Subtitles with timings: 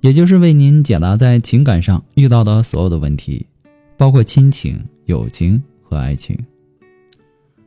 [0.00, 3.46] 也就是为您解答在情感上遇到的所有的问题，
[3.96, 6.38] 包括亲情、友情和爱情。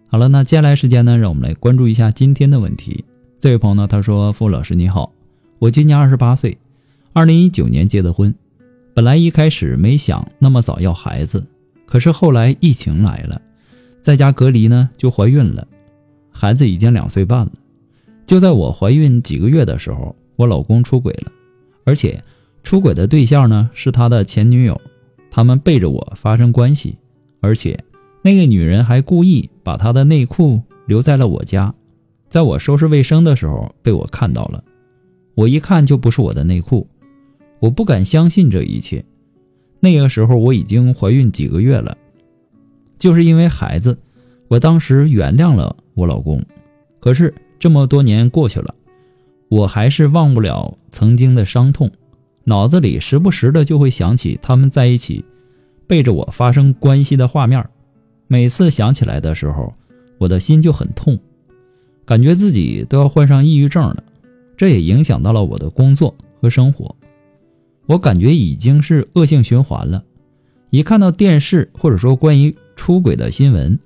[0.07, 3.03] 好了，那接下来时间呢，让我们来关注一下今天的问题。
[3.37, 5.11] 这位朋友呢，他说：“傅老师你好，
[5.59, 6.57] 我今年二十八岁，
[7.11, 8.33] 二零一九年结的婚。”
[8.93, 11.47] 本来一开始没想那么早要孩子，
[11.85, 13.41] 可是后来疫情来了，
[14.01, 15.67] 在家隔离呢就怀孕了，
[16.29, 17.51] 孩子已经两岁半了。
[18.25, 21.31] 就在我怀孕几个月的时候，我老公出轨了，
[21.91, 22.23] 而且
[22.63, 24.79] 出轨的对象呢是他的前女友，
[25.29, 26.97] 他们背着我发生关系，
[27.41, 27.77] 而且
[28.21, 31.75] 那个女人还故意把她的内裤留在了我家，
[32.29, 34.63] 在我收拾卫生的时候被我看到了，
[35.35, 36.87] 我一看就不是我的内裤。
[37.59, 39.03] 我不敢相信这一切。
[39.81, 41.97] 那个时候我已经怀孕几个月了，
[42.97, 43.99] 就是因为孩子，
[44.47, 46.41] 我当时原谅了我老公。
[47.01, 48.73] 可是这么多年过去了，
[49.51, 51.91] 我还是忘不了曾经的伤痛，
[52.45, 55.25] 脑子里时不时的就会想起他们在一起
[55.85, 57.61] 背着我发生关系的画面。
[58.27, 59.73] 每次想起来的时候，
[60.17, 61.19] 我的心就很痛，
[62.05, 64.01] 感觉自己都要患上抑郁症了。
[64.55, 66.95] 这也影响到了我的工作和生活。
[67.87, 70.01] 我感觉已经是恶性循环了，
[70.69, 73.77] 一看到电视或者说关于出轨的新闻，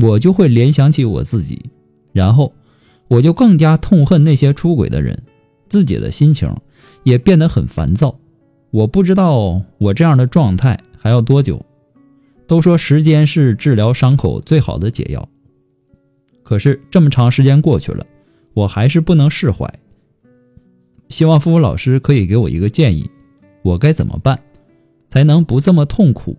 [0.00, 1.60] 我就会联想起我自己，
[2.14, 2.50] 然后
[3.12, 5.22] 我就更加痛恨那些出轨的人，
[5.68, 6.50] 自己的心情
[7.02, 8.18] 也变得很烦躁。
[8.70, 11.62] 我不知道我这样的状态还要多久。
[12.46, 15.28] 都说时间是治疗伤口最好的解药，
[16.42, 18.06] 可是这么长时间过去了，
[18.54, 19.70] 我还是不能释怀。
[21.10, 23.10] 希望付付老师可以给我一个建议。
[23.60, 24.38] 我该怎么办，
[25.08, 26.36] 才能不这么痛苦？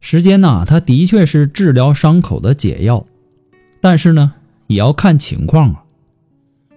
[0.00, 3.06] 时间呐，它的确是治疗伤口的解药，
[3.80, 4.32] 但是呢，
[4.66, 5.84] 也要看情况啊。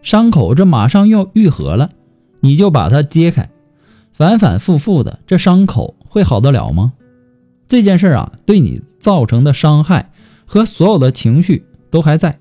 [0.02, 1.90] 伤口这马上要愈合了，
[2.42, 3.50] 你就把它揭开，
[4.12, 6.94] 反反复复的，这伤口会好得了吗？
[7.68, 10.12] 这件事啊，对你造成的伤害
[10.46, 12.40] 和所有的情绪都还在。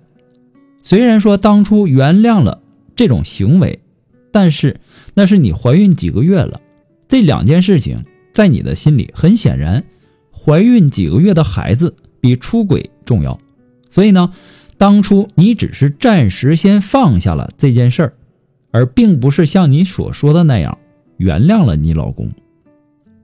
[0.83, 2.61] 虽然说当初原谅了。
[2.95, 3.81] 这种行为，
[4.31, 4.79] 但是
[5.15, 6.61] 那是你怀孕几个月了，
[7.09, 8.05] 这两件事情
[8.35, 9.83] 在你的心里很显然，
[10.45, 13.39] 怀孕几个月的孩子比出轨重要，
[13.91, 14.33] 所以呢，
[14.77, 18.13] 当初你只是暂时先放下了这件事儿，
[18.71, 20.79] 而并不是像你所说的那样
[21.17, 22.31] 原谅了你老公。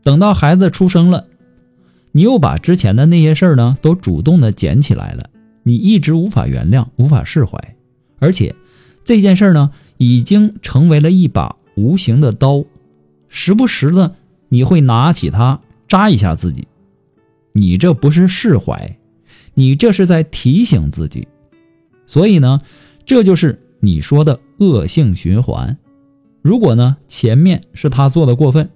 [0.03, 1.27] 等到孩子出生了，
[2.13, 5.31] 你又把之前的那些事儿呢都主动的捡起来了，
[5.65, 7.77] 你一直无法原谅，无法释怀，
[8.19, 8.55] 而且。
[9.05, 12.65] 这件事呢，已经成为了一把无形的刀，
[13.31, 14.17] 时不时的
[14.51, 16.69] 你会拿起它扎一下自己。
[17.59, 18.97] 你这不是释怀，
[19.55, 21.27] 你这是在提醒自己。
[22.07, 22.61] 所以呢，
[23.05, 25.77] 这就是你说的恶性循环。
[26.41, 28.71] 如果呢，前面是他做的过分，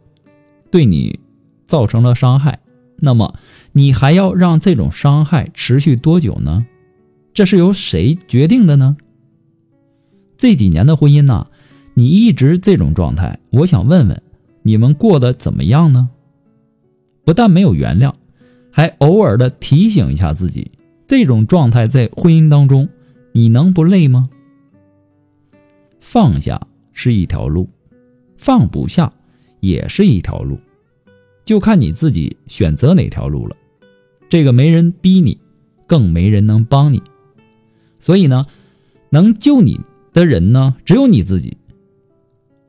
[0.71, 1.21] 对你
[1.67, 2.59] 造成了伤害，
[2.97, 3.39] 那么
[3.71, 6.67] 你还要让这种伤害持续多久呢？
[7.33, 8.97] 这是由谁决定的呢？
[10.37, 11.47] 这几年的婚姻呢，
[11.95, 14.23] 你一直这种状态，我想问问，
[14.65, 16.11] 你们过得怎么样呢？
[17.25, 18.13] 不但没有原谅，
[18.73, 20.73] 还偶尔的提醒一下自己，
[21.07, 22.89] 这种状态在婚姻当中，
[23.31, 24.29] 你能不累吗？
[26.01, 26.61] 放下
[26.93, 27.69] 是一条路，
[28.37, 29.13] 放不下
[29.61, 30.59] 也是一条路，
[31.45, 33.55] 就看你自己选择哪条路了。
[34.29, 35.39] 这个没人逼你，
[35.87, 37.01] 更没人能帮你，
[38.01, 38.45] 所以呢，
[39.11, 39.79] 能救你。
[40.15, 41.57] 的人呢，只有你自己。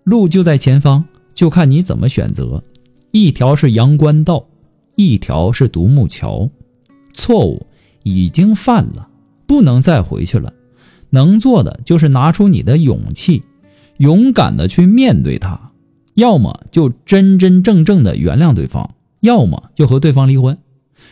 [0.06, 2.64] 路就在前方，就看你怎么选择。
[3.12, 4.48] 一条是阳关道，
[4.96, 6.50] 一条是独木桥。
[7.14, 7.66] 错误
[8.04, 9.10] 已经犯了，
[9.46, 10.54] 不能再回去了。
[11.10, 13.44] 能做的就是拿出你的勇气，
[13.98, 15.72] 勇敢的去面对他。
[16.16, 20.58] 要么就真真正正的原谅对方，要么就和对方离婚。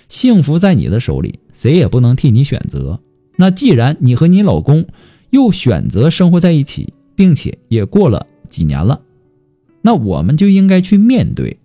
[0.10, 3.00] 幸福在你的手里，谁也不能替你选择。
[3.38, 4.86] 那既然你和你老公。
[5.32, 9.00] 又选择生活在一起，并且也过了几年了，
[9.82, 11.58] 那我们就应该去面对，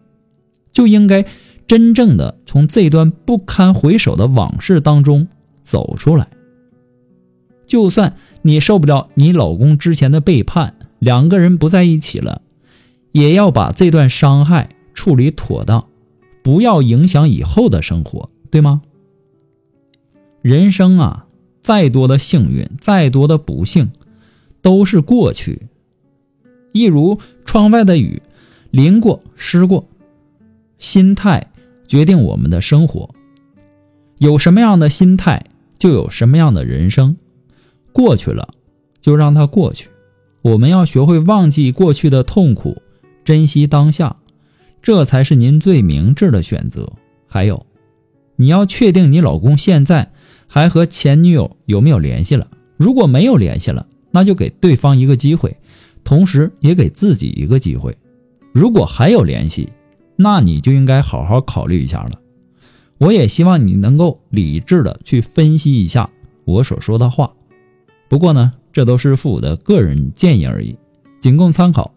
[0.70, 1.26] 就应该
[1.66, 5.26] 真正的从这段不堪回首的往事当中
[5.60, 6.28] 走出来。
[7.66, 12.42] 就算你受不了你老公之前的背叛，两个人不在一起了，
[13.10, 15.88] 也要把这段伤害处理妥当，
[16.42, 18.82] 不要影响以后的生活，对吗？
[20.42, 21.26] 人生啊，
[21.60, 23.90] 再多的幸运，再多的不幸，
[24.62, 25.62] 都是过去。
[26.72, 28.22] 一如窗外的雨，
[28.70, 29.88] 淋过，湿过。
[30.78, 31.50] 心态
[31.86, 33.08] 决定我们的生活，
[34.18, 35.44] 有什么样的心态，
[35.78, 37.16] 就有什么样的人生。
[37.92, 38.48] 过去了，
[39.00, 39.88] 就让它过去。
[40.42, 42.82] 我们要学会忘记过去的痛苦，
[43.24, 44.16] 珍惜当下，
[44.82, 46.92] 这才是您最明智的选择。
[47.26, 47.66] 还有，
[48.36, 50.12] 你要确定你老公现在
[50.46, 52.48] 还和前女友有没有联系了。
[52.76, 55.56] 如果没有联系了，那就给对方一个机会，
[56.04, 57.96] 同时也给自己一个机会。
[58.52, 59.68] 如果还有联系，
[60.16, 62.20] 那你就应该好好考虑一下了。
[62.98, 66.08] 我也希望你能够理智的去分析一下
[66.44, 67.32] 我所说的话。
[68.08, 70.76] 不过呢，这都是父母的个人建议而已，
[71.20, 71.92] 仅供参考。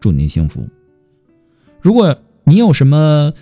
[0.00, 0.68] 祝您幸福。
[1.80, 3.32] 如果你有什么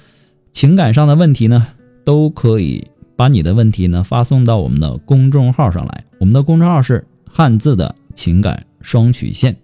[0.52, 1.68] 情感上的问题呢，
[2.04, 2.86] 都可以
[3.16, 6.04] 把你的问题呢发送到我们的公众号上来。
[6.18, 9.56] 我们的公众号是汉字的情感双曲线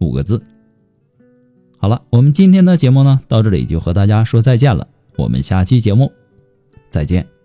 [0.00, 0.42] 五个字。
[1.80, 4.86] 好了，我们今天的节目呢到这里就和大家说再见了。
[5.16, 6.12] 我们下期节目
[6.90, 7.39] 再见。